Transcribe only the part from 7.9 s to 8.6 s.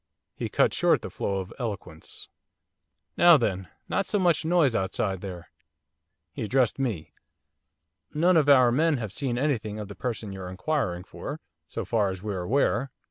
'None of